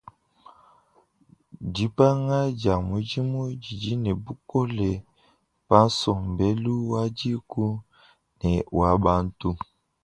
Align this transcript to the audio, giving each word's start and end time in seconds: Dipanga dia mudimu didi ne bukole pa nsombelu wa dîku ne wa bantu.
Dipanga 1.73 2.39
dia 2.59 2.75
mudimu 2.87 3.39
didi 3.61 3.91
ne 4.03 4.11
bukole 4.23 4.89
pa 5.67 5.77
nsombelu 5.87 6.73
wa 6.91 7.01
dîku 7.17 7.65
ne 8.39 8.51
wa 8.77 8.91
bantu. 9.03 9.49